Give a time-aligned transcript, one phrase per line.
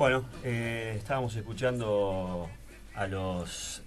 [0.00, 2.48] Bueno, eh, estábamos escuchando
[2.94, 3.82] a los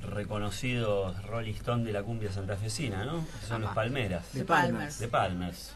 [0.00, 3.26] reconocidos Rolling Stone de la cumbia santafesina, ¿no?
[3.46, 4.32] Son los Palmeras.
[4.32, 4.98] De Palmers.
[4.98, 5.74] De Palmers.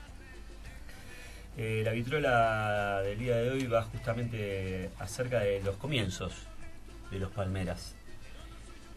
[1.59, 6.33] Eh, la vitrola del día de hoy va justamente acerca de los comienzos
[7.11, 7.95] de los Palmeras.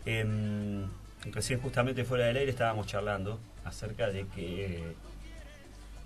[0.06, 0.88] Em,
[1.26, 4.96] recién justamente fuera del aire estábamos charlando acerca de que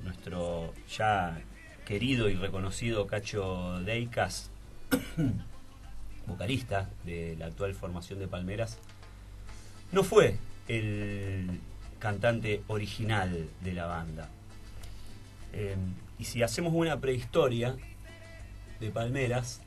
[0.02, 1.40] nuestro ya
[1.86, 4.50] querido y reconocido Cacho Deicas,
[6.28, 8.78] vocalista de la actual formación de Palmeras,
[9.92, 11.60] no fue el
[12.00, 14.29] cantante original de la banda.
[15.54, 17.75] Em, y si hacemos una prehistoria
[18.79, 19.62] de Palmeras,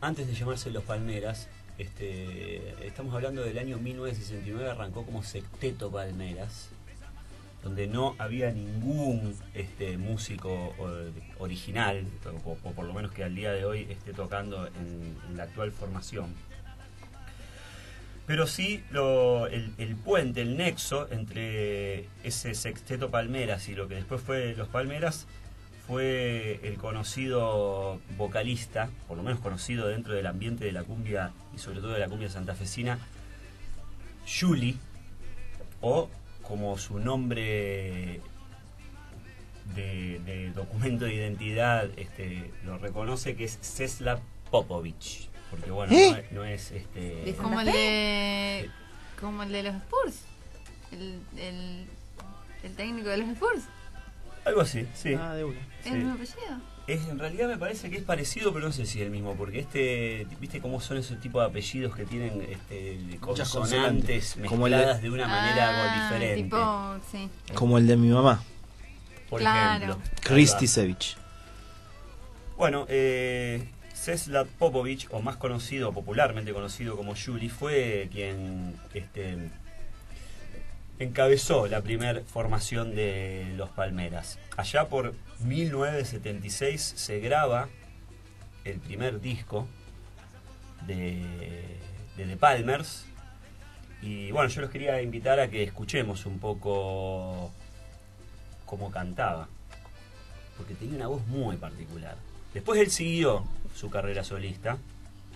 [0.00, 6.70] antes de llamarse Los Palmeras, este, estamos hablando del año 1969, arrancó como Secteto Palmeras,
[7.62, 10.74] donde no había ningún este, músico
[11.38, 12.06] original,
[12.44, 16.34] o, por lo menos que al día de hoy esté tocando en, la actual formación.
[18.26, 24.20] Pero sí el, el, puente, el nexo entre ese sexteto Palmeras y lo que después
[24.20, 25.26] fue Los Palmeras
[25.86, 31.58] fue el conocido vocalista, por lo menos conocido dentro del ambiente de la cumbia y
[31.58, 32.98] sobre todo de la cumbia santafesina,
[34.26, 34.76] Julie,
[35.80, 36.08] o
[36.52, 38.20] como su nombre
[39.74, 45.30] de, documento de identidad este, lo reconoce, que es Cesla Popovich.
[45.50, 46.28] Porque bueno, ¿Eh?
[46.30, 47.30] no, es, este.
[47.30, 48.70] Es como el de.
[49.18, 50.24] como el de los Spurs.
[50.92, 51.86] El, el,
[52.64, 53.62] el técnico de los Spurs.
[54.44, 55.14] Algo así, sí.
[55.14, 55.48] Ah, de
[55.80, 56.60] ¿Es el mismo apellido?
[56.86, 59.34] Es, en realidad me parece que es parecido, pero no sé si es el mismo,
[59.36, 65.08] porque este, viste cómo son esos tipos de apellidos que tienen este, consonantes mezcladas de,
[65.08, 66.42] de una manera ah, diferente.
[66.42, 67.28] Tipo, sí.
[67.54, 68.42] Como el de mi mamá.
[69.30, 69.84] Por Claro.
[69.84, 69.98] ejemplo.
[70.22, 71.16] Kristisevich.
[72.56, 79.50] Bueno, eh, Czeslaw Popovich, o más conocido, popularmente conocido como Julie, fue quien este,
[81.02, 84.38] encabezó la primera formación de los Palmeras.
[84.56, 87.68] Allá por 1976 se graba
[88.64, 89.66] el primer disco
[90.86, 91.22] de,
[92.16, 93.06] de The Palmers.
[94.00, 97.52] Y bueno, yo los quería invitar a que escuchemos un poco
[98.66, 99.48] cómo cantaba.
[100.56, 102.16] Porque tenía una voz muy particular.
[102.52, 104.78] Después él siguió su carrera solista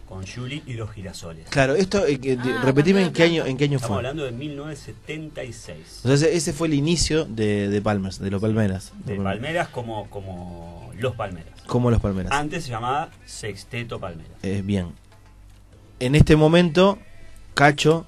[0.09, 1.47] con Julie y los girasoles.
[1.51, 3.97] Claro, esto, eh, que- Ah, repetime en qué año, en qué año Estamos fue.
[3.99, 6.01] hablando de 1976.
[6.05, 8.93] O sea, ese- ese fue el inicio de, de Palmers, de los Palmeras.
[9.05, 11.51] De Palmeras como, como los Palmeras.
[11.67, 12.33] Como los Palmeras.
[12.33, 14.33] Antes se llamaba Sexteto Palmeras.
[14.43, 14.93] Eh, bien.
[15.99, 16.99] En este momento,
[17.55, 18.07] Cacho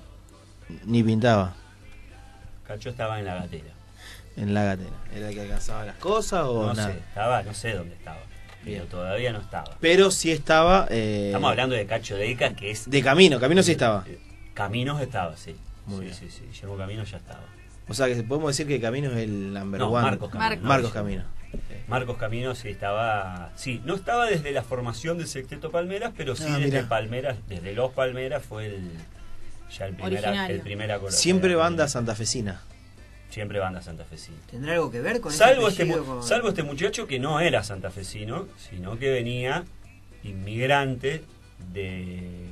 [0.84, 1.54] ni pintaba
[2.66, 3.72] Cacho estaba en la gatera.
[4.36, 4.90] en la gatera.
[5.14, 6.92] ¿Era el que alcanzaba las cosas o No nada?
[6.92, 8.18] sé, estaba, no sé dónde estaba.
[8.64, 9.76] Pero todavía no estaba.
[9.80, 10.86] Pero sí estaba.
[10.90, 12.90] eh, Estamos hablando de Cacho Deca, que es.
[12.90, 14.04] De camino, camino sí estaba.
[14.54, 15.56] Caminos estaba, sí.
[15.86, 16.14] Muy sí, bien.
[16.14, 16.44] sí, sí.
[16.50, 17.44] Guillermo Caminos ya estaba.
[17.88, 20.02] O sea, que podemos decir que Camino es el number No, one.
[20.02, 20.62] Marcos Caminos.
[20.64, 20.92] Marcos.
[20.92, 21.24] Camino.
[21.86, 23.50] Marcos Caminos sí estaba.
[23.56, 26.82] Sí, no estaba desde la formación del Sexteto Palmeras, pero sí Ah, desde.
[26.82, 28.90] Palmeras, desde los Palmeras fue el.
[29.78, 32.60] Ya el primer, el primer Siempre banda santafesina.
[33.30, 34.38] Siempre banda santafesina.
[34.50, 38.46] ¿Tendrá algo que ver con Salvo este, con- salvo este muchacho que no era santafesino,
[38.56, 39.64] sino que venía
[40.24, 41.22] inmigrante
[41.72, 42.46] de,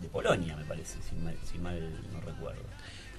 [0.00, 1.78] de Polonia, me parece, si mal, si mal
[2.12, 2.60] no recuerdo.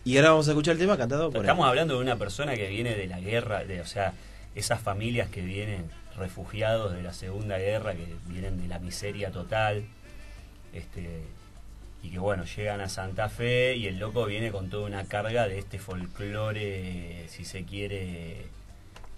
[0.05, 1.43] Y ahora vamos a escuchar el tema cantado por él.
[1.43, 4.13] Estamos hablando de una persona que viene de la guerra, de, o sea,
[4.55, 9.83] esas familias que vienen refugiados de la Segunda Guerra, que vienen de la miseria total,
[10.73, 11.21] este
[12.03, 15.47] y que bueno, llegan a Santa Fe y el loco viene con toda una carga
[15.47, 18.45] de este folclore, si se quiere,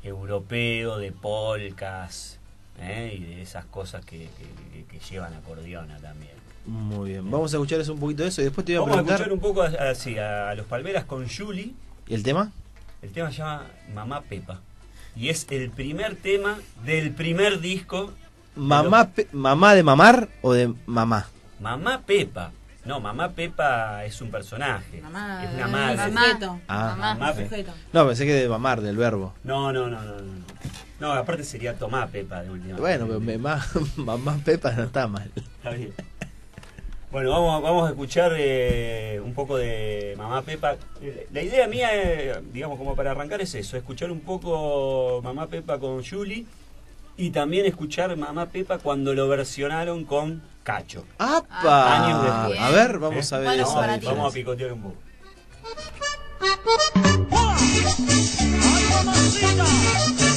[0.04, 2.40] europeo, de polcas,
[2.80, 3.18] ¿eh?
[3.20, 6.32] y de esas cosas que, que- que llevan acordeona también.
[6.66, 7.30] Muy bien.
[7.32, 9.04] Vamos a escuchar eso un poquito de eso y después te iba a Vamos a
[9.04, 9.28] preguntar.
[9.28, 11.72] escuchar un poco a, a- a los Palmeras con Julie.
[12.08, 12.52] ¿Y el tema?
[13.02, 14.60] El tema se llama Mamá Pepa.
[15.16, 18.12] Y es el primer tema del primer disco.
[18.56, 21.28] ¿Mamá, pe- ¿Mamá de mamar o de mamá?
[21.60, 22.52] Mamá Pepa.
[22.84, 25.02] No, Mamá Pepa es un personaje.
[25.02, 25.98] Mamá, es una madre.
[25.98, 26.24] mamá.
[26.26, 26.60] Sujeto.
[26.68, 27.14] Ah, Mamá.
[27.16, 27.34] Mamá.
[27.34, 27.72] Sujeto.
[27.94, 29.34] No, pensé que de mamar, del verbo.
[29.44, 30.16] No, no, no, no.
[30.16, 30.34] No,
[31.00, 32.78] no aparte sería Tomá Pepa de última.
[32.78, 33.64] Bueno, pero me- ma-
[33.98, 35.30] mamá Pepa no está mal.
[35.36, 35.94] Está bien.
[37.12, 40.78] Bueno, vamos, vamos a escuchar eh, un poco de Mamá Pepa.
[41.34, 45.78] La idea mía, eh, digamos, como para arrancar es eso, escuchar un poco Mamá Pepa
[45.78, 46.46] con Julie
[47.18, 51.06] y también escuchar Mamá Pepa cuando lo versionaron con Cacho.
[51.18, 52.06] ¡Apa!
[52.06, 52.60] Años después.
[52.60, 53.36] A ver, vamos ¿Eh?
[53.36, 54.96] a ver Bueno, esa Vamos, vamos a picotear un poco.
[59.42, 60.31] ¿Dónde va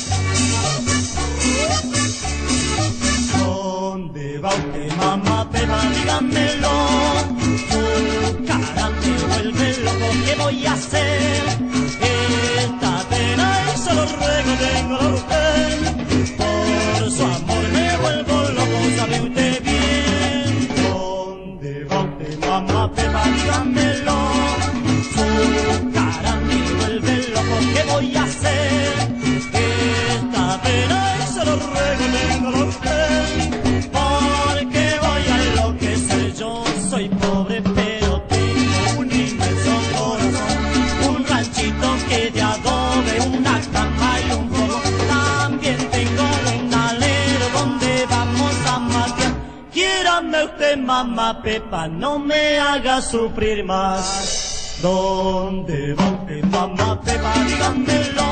[53.11, 54.79] sufrir más.
[54.83, 57.35] ¿Dónde va usted, mamá Pepa?
[57.47, 58.31] Dígamelo.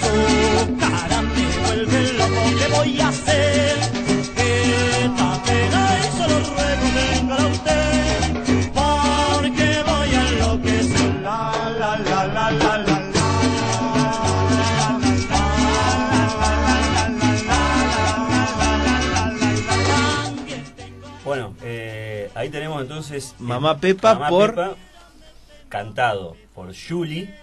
[0.00, 3.49] Su cara me vuelve loco, ¿qué voy a hacer?
[23.00, 23.32] Entonces.
[23.32, 24.76] eh, Mamá Pepa Mamá por- Pepa,
[25.68, 27.34] cantado por Julie,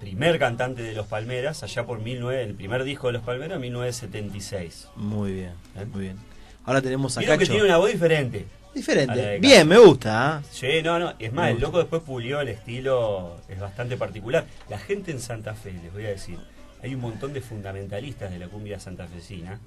[0.00, 4.88] primer cantante de Los Palmeras, allá por 19, el primer disco de Los Palmeras, 1976.
[4.96, 5.84] Muy bien, ¿Eh?
[5.92, 6.18] muy bien.
[6.64, 7.44] Ahora tenemos a que Cacho.
[7.52, 8.46] tiene una voz diferente.
[8.74, 9.38] Diferente.
[9.38, 10.36] Bien, me gusta.
[10.38, 10.42] ¿ah?
[10.50, 11.12] Sí, no, no.
[11.18, 14.46] Es más, el loco después pulió el estilo, es bastante particular.
[14.70, 16.38] La gente en Santa Fe, les voy a decir,
[16.82, 19.60] hay un montón de fundamentalistas de la cumbia santafesina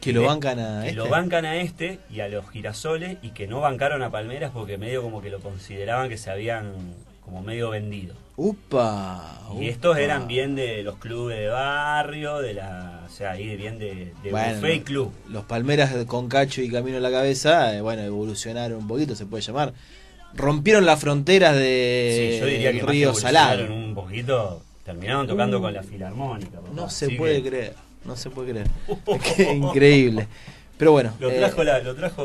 [0.00, 0.96] Que lo bancan a que este.
[0.96, 4.78] lo bancan a este y a los girasoles y que no bancaron a Palmeras porque
[4.78, 6.72] medio como que lo consideraban que se habían
[7.24, 8.14] como medio vendido.
[8.36, 9.38] Upa.
[9.60, 13.78] Y estos eran bien de los clubes de barrio, de la, o sea, ahí bien
[13.78, 15.12] de, de Bueno, buffet y club.
[15.28, 19.26] Los Palmeras con Cacho y Camino a la cabeza, eh, bueno, evolucionaron un poquito, se
[19.26, 19.74] puede llamar.
[20.34, 23.64] Rompieron las fronteras de Sí, yo diría que Río Salado.
[23.72, 26.52] un poquito, terminaron tocando Uh, con la filarmónica.
[26.60, 26.68] papá.
[26.74, 27.74] No se Así puede que creer,
[28.04, 28.66] no se puede creer.
[29.36, 30.26] Qué increíble.
[30.76, 32.22] Pero bueno, Lo eh, trajo, la, lo trajo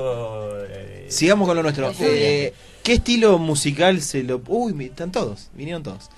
[0.69, 1.91] eh, sigamos con lo nuestro.
[1.99, 4.41] Eh, ¿Qué estilo musical se lo...
[4.47, 6.09] Uy, están todos, vinieron todos.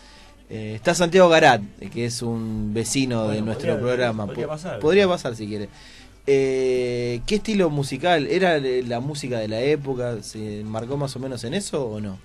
[0.49, 4.25] Eh, está Santiago Garat, eh, que es un vecino de nuestro podría- programa.
[4.27, 4.79] podría Po- pasar.
[4.79, 5.67] Podría pasar si quiere.
[6.27, 8.27] Eh, ¿Qué estilo musical?
[8.27, 10.21] ¿Era la música de la época?
[10.21, 12.19] ¿Se marcó más o menos en eso o no?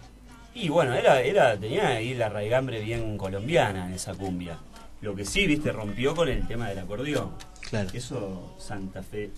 [0.55, 4.58] Y bueno, era, era, tenía ahí la raigambre bien colombiana en esa cumbia.
[5.02, 7.31] Lo que sí, viste, rompió con el tema del acordeón.
[7.69, 7.90] Claro.
[7.93, 9.31] Eso, Santa Fe.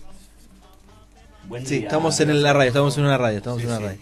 [1.47, 1.83] Buen Sí, día.
[1.87, 3.83] estamos en la radio, estamos en una radio, estamos Sí, en una sí.
[3.85, 3.99] radio.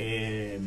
[0.00, 0.60] Eh,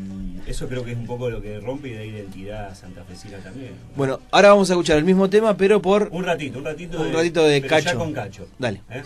[0.45, 3.71] eso creo que es un poco lo que rompe y da identidad santafesina también.
[3.95, 6.09] Bueno, ahora vamos a escuchar el mismo tema, pero por...
[6.11, 7.97] Un ratito, un ratito Un ratito de pero ya Cacho.
[7.97, 8.47] con Cacho.
[8.59, 8.81] Dale.
[8.89, 9.03] ¿Eh?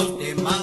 [0.00, 0.59] Guatemala.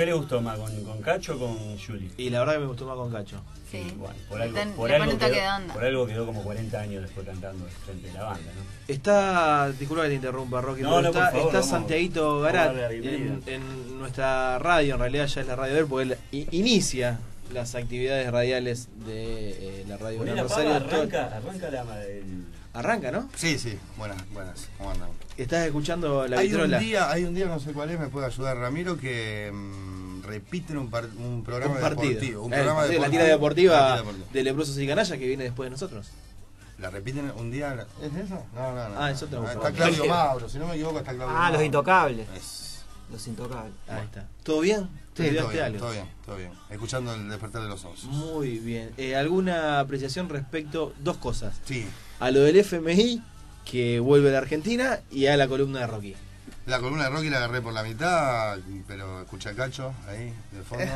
[0.00, 0.58] ¿Qué le gustó más?
[0.58, 2.10] ¿Con, con Cacho o con Juli?
[2.16, 3.40] Y la verdad que me gustó más con Cacho.
[3.70, 3.92] Sí.
[3.96, 4.96] Bueno, por algo, ten- por de
[5.30, 5.74] quedó, onda.
[5.74, 8.62] por algo quedó como 40 años después cantando frente de la banda, ¿no?
[8.92, 12.42] Está, disculpa que te interrumpa, Rocky, No, pero no, por está, favor, está Santiaguito a
[12.52, 16.02] Garat en, en nuestra radio, en realidad ya es la radio de él, porque
[16.32, 17.20] él inicia
[17.52, 19.50] las actividades radiales de
[19.82, 20.78] eh, la radio Rosario.
[20.82, 23.28] Todo- arranca, arranca la, el, Arranca, ¿no?
[23.34, 25.10] Sí, sí, buenas, buenas, ¿cómo andan?
[25.36, 28.26] Estás escuchando la hay un día, hay un día, no sé cuál es, me puede
[28.26, 29.89] ayudar Ramiro, que mm,
[30.30, 32.08] repiten un, par- un programa Un partido.
[32.10, 32.42] deportivo.
[32.44, 33.02] Un Eh, programa sí, deportivo.
[33.04, 34.26] La tira deportiva, La tira deportiva.
[34.32, 36.08] de Leprosos y Canallas que viene después de nosotros.
[36.78, 37.86] ¿La repiten un día?
[38.02, 38.42] ¿Es eso?
[38.54, 39.00] No, no, no.
[39.00, 39.52] Ah, es otra cosa.
[39.52, 42.26] Está Claudio Mauro, si no me equivoco está Claudio Ah, los intocables.
[42.34, 42.82] Es-
[43.12, 43.72] Los intocables.
[43.88, 44.26] Ahí está.
[44.44, 44.88] ¿Todo bien?
[45.14, 45.78] ¿Te Sí, todo bien, algo?
[45.80, 46.52] todo bien, todo bien.
[46.70, 48.04] Escuchando el despertar de los osos.
[48.04, 48.92] Muy bien.
[48.96, 50.94] Eh, ¿Alguna apreciación respecto?
[51.00, 51.60] Dos cosas.
[51.64, 51.86] Sí.
[52.20, 53.20] A lo del FMI,
[53.64, 56.14] que vuelve a la Argentina, y a la columna de Rocky.
[56.70, 60.84] La columna de Rocky la agarré por la mitad, pero escucha cacho ahí, de fondo.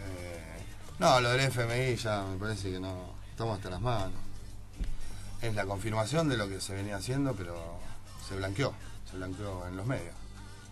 [0.00, 0.62] Eh,
[1.00, 3.12] no, lo del FMI ya me parece que no.
[3.30, 4.12] Estamos hasta las manos.
[5.42, 7.54] Es la confirmación de lo que se venía haciendo, pero
[8.28, 8.72] se blanqueó.
[9.10, 10.14] Se blanqueó en los medios.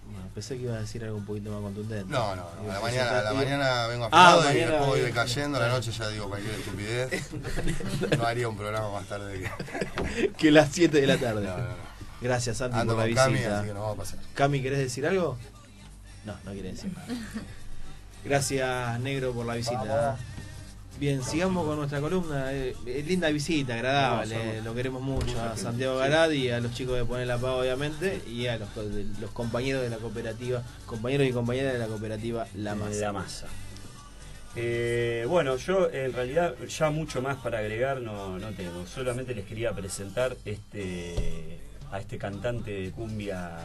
[0.09, 2.11] Bueno, pensé que iba a decir algo un poquito más contundente.
[2.11, 4.88] No, no, A la mañana, a la decir- mañana vengo Ah, afilado y mañana después
[4.91, 5.59] voy voy- decayendo.
[5.59, 7.31] A la noche ya digo cualquier estupidez.
[8.19, 9.50] No haría un programa más tarde
[10.15, 10.31] que.
[10.33, 11.47] que las 7 de la tarde.
[11.47, 11.86] No, no, no.
[12.21, 13.59] Gracias, Santi, Ando por la con Cami, visita.
[13.59, 14.19] así que nos vamos a pasar.
[14.35, 15.37] Cami, ¿querés decir algo?
[16.25, 17.07] No, no quiere decir nada.
[18.25, 20.17] Gracias, Negro, por la visita.
[20.99, 22.53] Bien, sigamos con nuestra columna.
[22.55, 24.63] Eh, eh, linda visita, agradable.
[24.63, 28.23] Lo queremos mucho a Santiago Garad y a los chicos de Poner la Paz, obviamente,
[28.27, 28.69] y a los,
[29.21, 33.01] los compañeros de la cooperativa, compañeros y compañeras de la cooperativa La Masa.
[33.01, 33.47] La masa.
[34.57, 38.87] Eh, bueno, yo en realidad ya mucho más para agregar no, no tengo.
[38.87, 41.61] Solamente les quería presentar este
[41.93, 43.59] a este cantante de cumbia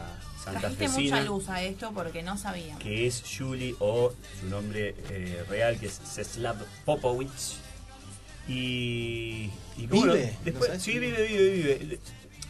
[0.44, 2.76] Trajiste mucha santafesina luz a esto porque no sabía.
[2.78, 7.56] que es Juli o su nombre eh, real que es Ceslav Popovich
[8.48, 9.86] y, y ¿Vive?
[9.98, 12.00] bueno, ¿No después sí vive vive vive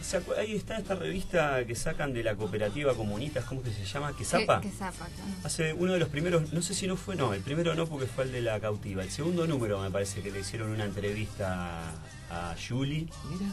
[0.03, 3.85] ¿Se acu- ahí está esta revista que sacan de la cooperativa comunistas ¿cómo que se
[3.85, 4.17] llama?
[4.17, 5.31] que zapa Que, que zapa, claro.
[5.45, 8.07] Hace uno de los primeros, no sé si no fue, no, el primero no porque
[8.07, 9.05] fue el de la cautiva.
[9.05, 11.83] El segundo número me parece que le hicieron una entrevista
[12.31, 13.07] a Julie.
[13.31, 13.53] Mira.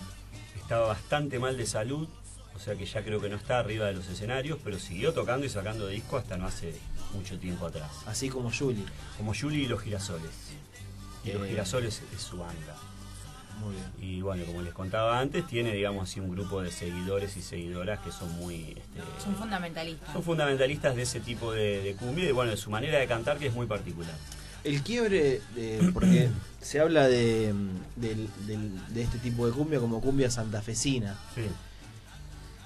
[0.69, 2.07] Estaba bastante mal de salud,
[2.55, 5.43] o sea que ya creo que no está arriba de los escenarios, pero siguió tocando
[5.43, 6.75] y sacando disco hasta no hace
[7.11, 7.89] mucho tiempo atrás.
[8.05, 8.85] Así como Julie.
[9.17, 10.29] Como Julie y los girasoles.
[11.25, 11.49] Y los Eh.
[11.49, 12.75] girasoles es su banda.
[13.61, 13.91] Muy bien.
[13.99, 17.97] Y bueno, como les contaba antes, tiene digamos así un grupo de seguidores y seguidoras
[18.01, 18.65] que son muy...
[18.77, 20.13] este, Son fundamentalistas.
[20.13, 23.39] son fundamentalistas de ese tipo de, de cumbia y bueno, de su manera de cantar
[23.39, 24.13] que es muy particular.
[24.69, 26.29] El quiebre, de- porque
[26.61, 27.53] se habla de,
[27.95, 28.27] del-
[28.93, 31.17] de este tipo de cumbia como cumbia santafesina.
[31.35, 31.41] Sí.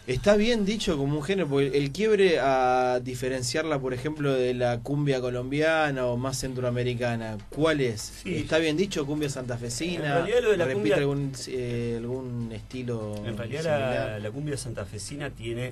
[0.05, 4.79] Está bien dicho como un género, porque el quiebre a diferenciarla, por ejemplo, de la
[4.81, 8.11] cumbia colombiana o más centroamericana, ¿cuál es?
[8.21, 8.35] Sí.
[8.35, 9.93] ¿Está bien dicho cumbia santafesina?
[10.07, 14.31] En realidad lo de la ¿Repite cumbia- algún, eh, algún estilo En realidad la, la
[14.31, 15.71] cumbia santafesina tiene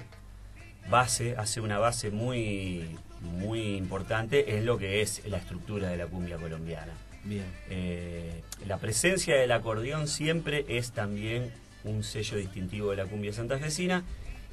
[0.89, 2.85] base, hace una base muy,
[3.21, 6.93] muy importante en lo que es la estructura de la cumbia colombiana.
[7.23, 7.45] Bien.
[7.69, 11.51] Eh, la presencia del acordeón siempre es también
[11.83, 14.03] un sello distintivo de la cumbia santafesina.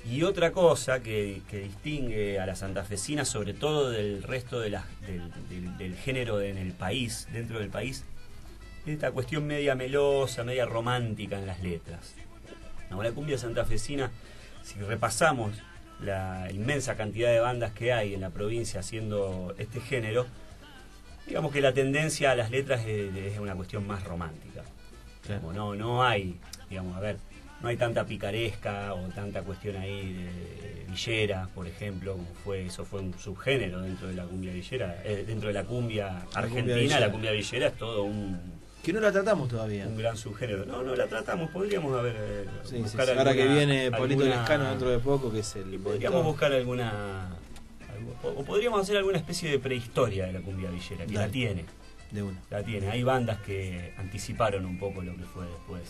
[0.08, 4.80] Y otra cosa que, que distingue a la santafesina, sobre todo del resto de del,
[5.48, 8.04] del- del género en el país, dentro del país,
[8.86, 12.14] es esta cuestión media melosa, media romántica en las letras.
[12.90, 14.10] No, la cumbia santafesina,
[14.62, 15.52] si repasamos
[16.00, 20.26] la inmensa cantidad de bandas que hay en la provincia haciendo este género,
[21.26, 24.62] digamos que la tendencia a las letras es, es una cuestión más romántica.
[25.22, 25.42] Claro.
[25.42, 26.38] Como no, no hay,
[26.70, 27.18] digamos, a ver,
[27.60, 32.84] no hay tanta picaresca o tanta cuestión ahí de villera, por ejemplo, como fue, eso
[32.84, 36.76] fue un subgénero dentro de la cumbia villera, eh, dentro de la cumbia cumbia argentina,
[36.76, 37.00] villera.
[37.00, 39.86] la cumbia villera es todo un, Que no la tratamos todavía.
[39.86, 40.64] un gran subgénero.
[40.64, 43.12] No, no la tratamos, podríamos haber eh, Sí, sí, buscar sí.
[43.12, 45.78] Ahora que alguna- viene Polito alguna- Lescano dentro de poco, que es el...
[45.78, 47.36] podríamos buscar alguna
[48.22, 51.64] o podríamos hacer alguna especie de prehistoria de la cumbia villera, que la tiene.
[52.10, 52.38] De una.
[52.50, 52.88] La tiene.
[52.88, 55.82] Hay bandas que anticiparon un poco lo que fue después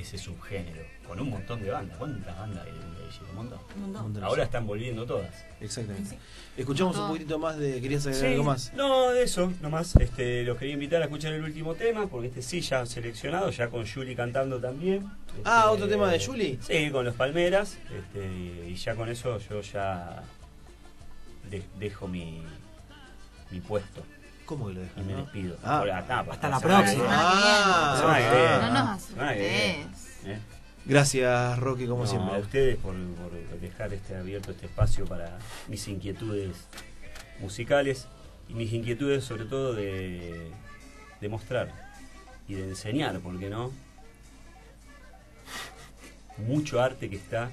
[0.00, 0.82] ese subgénero.
[1.06, 1.96] Con un montón de bandas.
[1.98, 2.90] ¿Cuántas bandas hay de?
[3.30, 3.58] Un montón.
[3.76, 4.22] Un montón.
[4.24, 5.34] Ahora están volviendo todas.
[5.60, 6.16] Exactamente.
[6.56, 7.80] Escuchamos un poquitito más de...
[7.80, 8.72] ¿Querías agregar algo más?
[8.74, 9.96] No, de eso, nomás.
[9.96, 13.68] Este, los quería invitar a escuchar el último tema, porque este sí ya seleccionado, ya
[13.68, 15.10] con Julie cantando también.
[15.44, 16.58] Ah, Este, ¿otro tema de Julie?
[16.62, 17.78] Sí, con los Palmeras.
[17.96, 20.22] Este, y ya con eso yo ya
[21.50, 22.42] de- dejo mi,
[23.50, 24.04] mi puesto
[24.50, 25.04] ¿Cómo que lo y dejas?
[25.04, 25.56] me despido.
[25.62, 25.78] Ah.
[25.78, 27.06] Por la tapa, Hasta la próxima.
[27.08, 28.72] Ah, viene.
[28.72, 29.82] No nos viene.
[30.24, 30.38] ¿Eh?
[30.86, 32.34] Gracias, Rocky, como No, siempre.
[32.34, 33.30] A ustedes por, por
[33.60, 35.38] dejar este abierto este espacio para
[35.68, 36.56] mis inquietudes
[37.38, 38.08] musicales
[38.48, 40.50] y mis inquietudes sobre todo de,
[41.20, 41.72] de mostrar
[42.48, 43.70] y de enseñar, ¿por qué no?
[46.38, 47.52] Mucho arte que está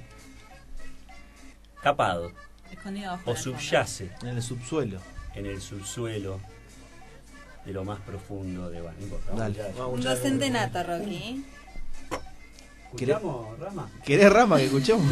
[1.84, 2.32] tapado
[2.72, 5.00] Escondido o la subyace En el subsuelo.
[5.36, 6.40] en el subsuelo
[7.68, 8.80] de lo más profundo de...
[8.80, 9.44] No
[9.84, 11.44] a Un docente nato, Rocky.
[12.94, 13.90] ¿Escuchamos, Rama?
[14.06, 15.06] ¿Querés rama que escuchemos?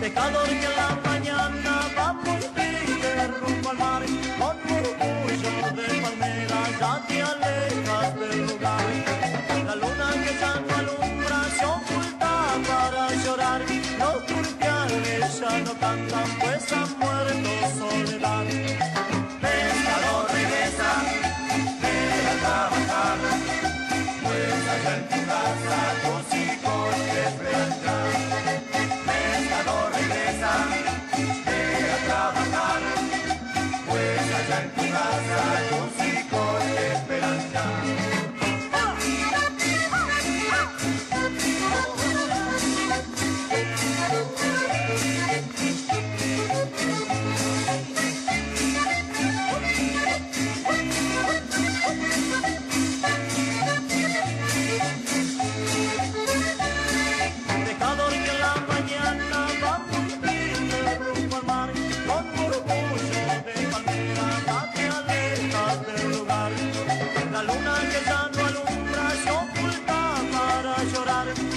[0.00, 4.02] Pecador que en la mañana vamos triste rumbo al mar
[4.38, 6.60] Con murmullo de palmera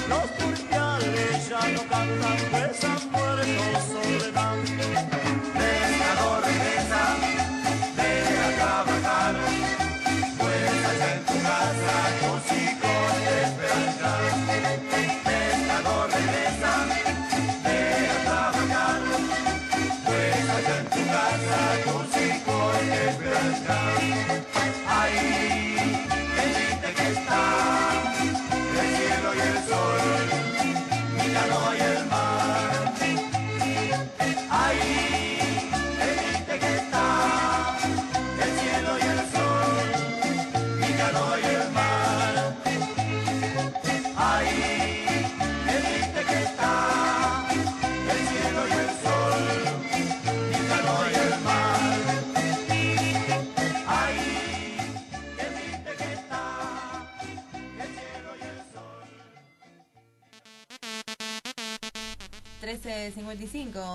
[0.09, 5.24] los turpiales ya no cantan, pues han muerto soledad.